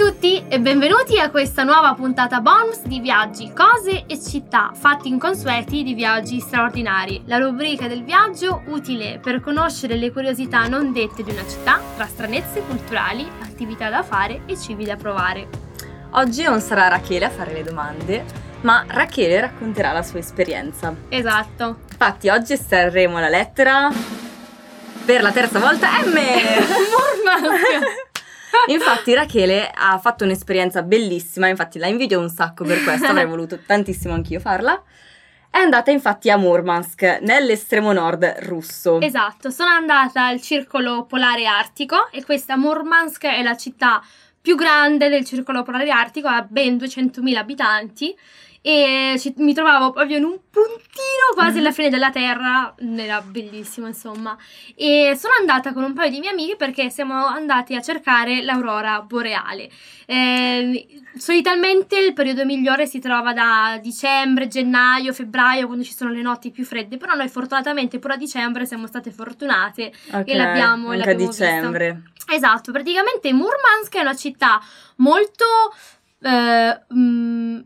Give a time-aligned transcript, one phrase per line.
[0.00, 5.82] tutti e benvenuti a questa nuova puntata bonus di viaggi, cose e città, fatti inconsueti
[5.82, 7.24] di viaggi straordinari.
[7.26, 12.06] La rubrica del viaggio utile per conoscere le curiosità non dette di una città, tra
[12.06, 15.48] stranezze culturali, attività da fare e cibi da provare.
[16.12, 18.24] Oggi non sarà Rachele a fare le domande,
[18.62, 20.94] ma Rachele racconterà la sua esperienza.
[21.10, 21.80] Esatto.
[21.90, 23.90] Infatti oggi estrarremo la lettera
[25.04, 26.14] per la terza volta M.
[27.44, 28.08] Murmansk!
[28.66, 33.58] Infatti Rachele ha fatto un'esperienza bellissima, infatti la invidio un sacco per questo, avrei voluto
[33.64, 34.82] tantissimo anch'io farla.
[35.50, 39.00] È andata infatti a Murmansk, nell'estremo nord russo.
[39.00, 44.00] Esatto, sono andata al circolo polare artico e questa Murmansk è la città
[44.40, 48.16] più grande del circolo polare artico, ha ben 200.000 abitanti
[48.62, 50.78] e ci- mi trovavo proprio in un puntino
[51.34, 54.36] quasi alla fine della terra, era bellissimo insomma.
[54.74, 59.00] E sono andata con un paio di miei amici perché siamo andati a cercare l'aurora
[59.02, 59.70] boreale.
[60.06, 66.20] Eh, solitamente il periodo migliore si trova da dicembre, gennaio, febbraio, quando ci sono le
[66.20, 70.88] notti più fredde, però noi fortunatamente pure a dicembre siamo state fortunate Ok, e l'abbiamo,
[70.90, 71.44] anche a l'abbiamo vista.
[71.46, 72.02] dicembre.
[72.32, 74.60] Esatto, praticamente Murmansk è una città
[74.96, 75.44] molto...
[76.22, 77.58] eh, mm,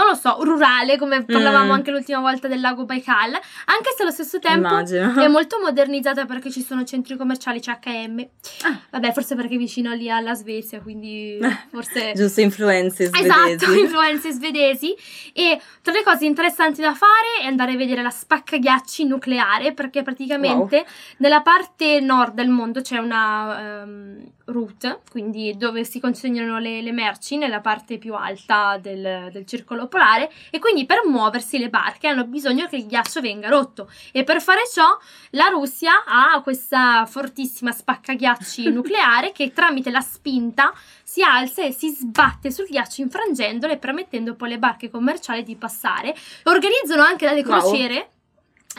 [0.00, 1.70] non lo so, rurale, come parlavamo Mm.
[1.72, 5.20] anche l'ultima volta del lago Baikal, anche se allo stesso tempo Immagino.
[5.20, 8.26] è molto modernizzata perché ci sono centri commerciali, c'è H&M.
[8.62, 8.80] Ah.
[8.90, 11.38] Vabbè, forse perché è vicino lì alla Svezia, quindi
[11.70, 12.12] forse...
[12.14, 13.28] Giusto, influenze svedesi.
[13.28, 14.94] Esatto, influenze svedesi.
[15.32, 20.02] E tra le cose interessanti da fare è andare a vedere la spaccaghiacci nucleare, perché
[20.02, 20.84] praticamente
[21.18, 26.92] nella parte nord del mondo c'è una ehm, route, quindi dove si consegnano le, le
[26.92, 32.08] merci nella parte più alta del, del circolo polare, e quindi per muoversi le barche
[32.08, 33.90] hanno bisogno che il ghiaccio venga rotto.
[34.12, 34.86] E per fare ciò
[35.32, 40.72] la Russia ha questa fortissima spaccaghiacci nucleare che tramite la spinta
[41.04, 45.56] si alza e si sbatte sul ghiaccio infrangendolo e permettendo poi alle barche commerciali di
[45.56, 46.14] passare.
[46.44, 47.58] Organizzano anche delle Wow.
[47.60, 48.10] crociere.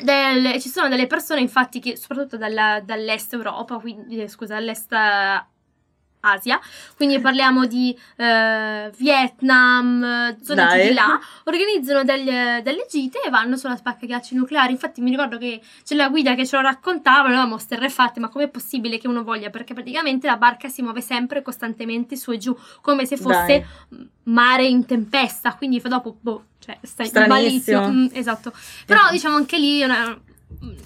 [0.02, 4.94] del- ci sono delle persone infatti che soprattutto dalla- dall'est Europa, quindi eh, scusa, dall'est
[6.22, 6.60] Asia,
[6.96, 10.88] quindi parliamo di eh, Vietnam, zone Dai.
[10.88, 14.72] di là, organizzano delle, delle gite e vanno sulla spaccaghiacci nucleari.
[14.72, 18.30] Infatti mi ricordo che c'è la guida che ce lo raccontava, noi eravamo sterrefatte, ma
[18.30, 19.50] com'è possibile che uno voglia?
[19.50, 24.10] Perché praticamente la barca si muove sempre costantemente su e giù, come se fosse Dai.
[24.24, 27.88] mare in tempesta, quindi dopo, boh, cioè stai malissimo.
[27.90, 28.54] Mm, esatto.
[28.86, 30.18] Però diciamo anche lì una-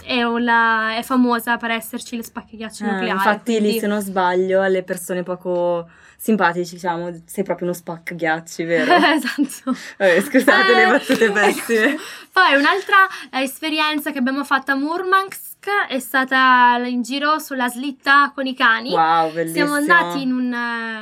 [0.04, 3.10] è una- è famosa per esserci le spaccaghiacci Eh, nucleari.
[3.12, 8.64] infatti lì quindi- se non sbaglio alle persone poco simpatici diciamo sei proprio uno spaccaghiacci
[8.64, 8.94] vero?
[8.96, 9.76] esatto.
[9.98, 11.98] Vabbè, scusate Eh, le battute pessime
[12.32, 15.55] Poi un'altra eh, esperienza che abbiamo fatto a Murmansk
[15.88, 18.92] è stata in giro sulla slitta con i cani.
[18.92, 20.56] wow bellissimo Siamo andati in un,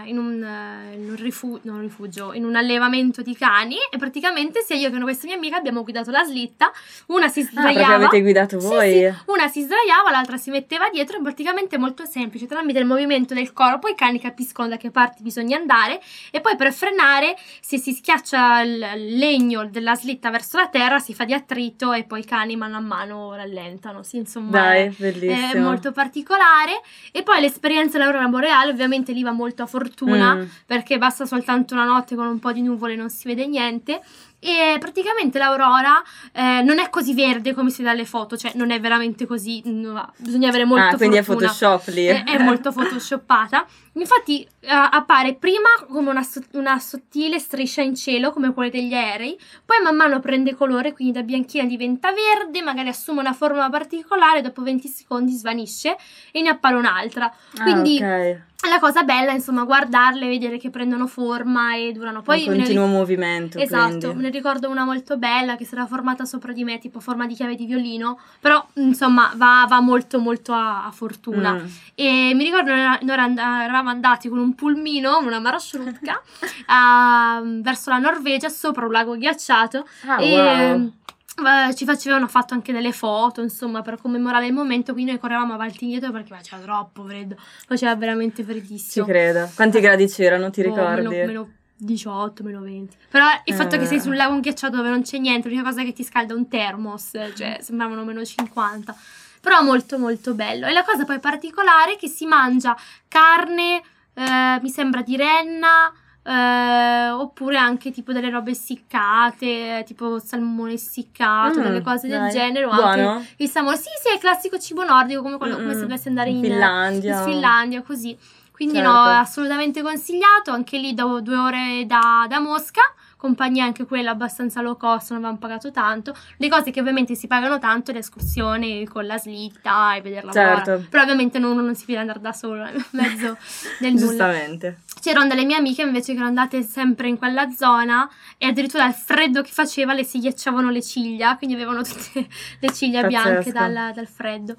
[0.05, 0.47] in un,
[0.93, 4.99] in un rifu- non rifugio, in un allevamento di cani e praticamente sia io che
[4.99, 6.71] questa mia amica abbiamo guidato la slitta,
[7.07, 7.95] una si ah sdraiava.
[7.95, 8.91] avete guidato Sì, voi?
[8.91, 13.33] sì, una si sdraiava, l'altra si metteva dietro, è praticamente molto semplice, tramite il movimento
[13.33, 16.01] del corpo i cani capiscono da che parte bisogna andare
[16.31, 21.13] e poi per frenare se si schiaccia il legno della slitta verso la terra si
[21.13, 24.89] fa di attrito e poi i cani mano a mano rallentano, sì, insomma Dai, è-
[24.95, 25.51] bellissimo.
[25.51, 26.81] È molto particolare.
[27.11, 30.43] E poi l'esperienza dell'aurora boreale ovviamente lì va molto a fortuna Mm.
[30.65, 34.01] perché basta soltanto una notte con un po' di nuvole e non si vede niente
[34.43, 38.71] e praticamente l'aurora eh, non è così verde come si vede dalle foto, cioè non
[38.71, 41.47] è veramente così, no, bisogna avere molto ah quindi è fortuna.
[41.47, 43.65] Photoshop lì È, è molto photoshoppata.
[43.93, 49.39] Infatti eh, appare prima come una, una sottile striscia in cielo, come quelle degli aerei,
[49.63, 54.41] poi man mano prende colore, quindi da bianchina diventa verde, magari assume una forma particolare,
[54.41, 55.95] dopo 20 secondi svanisce
[56.31, 57.25] e ne appare un'altra.
[57.57, 58.41] Ah, quindi ok.
[58.69, 62.21] La cosa bella insomma guardarle, vedere che prendono forma e durano.
[62.21, 64.23] Poi un continuo ric- movimento Esatto, quindi.
[64.23, 67.33] ne ricordo una molto bella che si era formata sopra di me, tipo forma di
[67.33, 71.53] chiave di violino, però insomma va, va molto molto a, a fortuna.
[71.53, 71.65] Mm.
[71.95, 76.21] E mi ricordo noi, noi era- eravamo andati con un pulmino, una marashrutka,
[76.67, 80.91] a- verso la Norvegia, sopra un lago ghiacciato Ah, e wow.
[81.37, 85.53] Eh, ci facevano fatto anche delle foto, insomma, per commemorare il momento, quindi noi correvamo
[85.53, 87.35] avanti e indietro perché faceva troppo freddo,
[87.65, 89.05] faceva veramente Ci freddissimo.
[89.05, 89.49] credo.
[89.55, 91.07] Quanti gradi c'erano, ti Oh, ricordi?
[91.07, 92.95] meno- meno 18, meno 20.
[93.09, 93.87] Però il fatto che Eh.
[93.87, 96.47] sei sul lago ghiacciato dove non c'è niente, l'unica cosa che ti scalda è un
[96.47, 98.95] termos, cioè sembravano meno 50.
[99.41, 100.67] Però molto molto bello.
[100.67, 102.77] E la cosa poi particolare è che si mangia
[103.09, 103.81] carne,
[104.13, 105.91] eh, mi sembra di renna,
[106.23, 112.31] eh, oppure anche tipo delle robe essiccate, tipo salmone essiccato, Mm, delle cose del dai.
[112.31, 112.65] genere.
[112.65, 113.77] O anche il salmone.
[113.77, 116.41] Sì, sì, è il classico cibo nordico, come, quello, come se dovessi andare in, in
[116.43, 117.17] Finlandia.
[117.19, 118.17] in Finlandia, così.
[118.51, 118.91] Quindi certo.
[118.91, 122.81] no, assolutamente consigliato, anche lì dopo due ore da, da Mosca
[123.23, 126.13] compagnia anche quella abbastanza low cost, non avevamo pagato tanto.
[126.35, 130.71] Le cose che ovviamente si pagano tanto, le escursioni con la slitta e vederla certo.
[130.71, 130.87] Buona.
[130.89, 133.37] Però ovviamente uno non si può andare da solo nel mezzo
[133.79, 134.05] del nulla.
[134.05, 134.79] Giustamente.
[134.99, 138.93] C'erano delle mie amiche invece che erano andate sempre in quella zona e addirittura il
[138.93, 142.27] freddo che faceva le si ghiacciavano le ciglia, quindi avevano tutte
[142.59, 143.23] le ciglia Pazzesco.
[143.23, 144.55] bianche dal, dal freddo.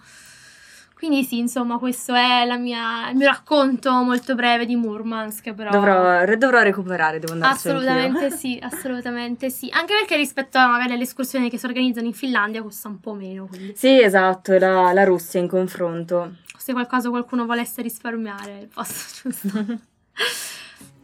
[0.95, 5.71] Quindi sì, insomma, questo è mia, il mio racconto molto breve di Murmansk, però...
[5.71, 9.69] Dovrò, dovrò recuperare, devo andare Assolutamente sì, assolutamente sì.
[9.73, 13.13] Anche perché rispetto a magari alle escursioni che si organizzano in Finlandia costa un po'
[13.13, 13.47] meno.
[13.47, 13.75] Quindi.
[13.77, 16.37] Sì, esatto, la, la Russia in confronto.
[16.57, 19.49] Se qualcosa qualcuno volesse risparmiare, posso, giusto?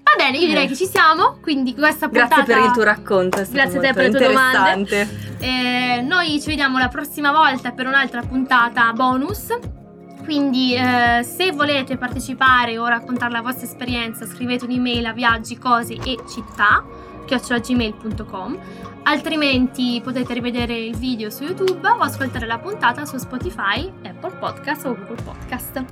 [0.03, 0.69] Va bene, io direi eh.
[0.69, 2.37] che ci siamo, quindi questa puntata...
[2.37, 5.09] Grazie per il tuo racconto, Grazie a te per le tue domande.
[5.39, 9.80] Eh, noi ci vediamo la prossima volta per un'altra puntata bonus.
[10.25, 15.95] Quindi eh, se volete partecipare o raccontare la vostra esperienza scrivete un'email a viaggi, cose
[15.95, 16.85] e città
[17.27, 18.59] chiocciolagmail.com
[19.05, 24.87] altrimenti potete rivedere il video su YouTube o ascoltare la puntata su Spotify, Apple Podcast
[24.87, 25.85] o Google Podcast.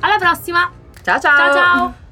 [0.00, 0.70] Alla prossima!
[1.02, 1.36] Ciao ciao!
[1.36, 2.03] Ciao ciao!